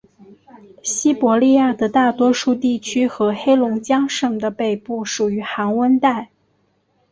[0.81, 6.29] 西伯利亚的大多数地区和黑龙江省的北部属于寒温带。